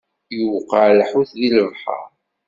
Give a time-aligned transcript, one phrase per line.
[0.37, 2.05] Yuqa lḥut di lebḥeṛ.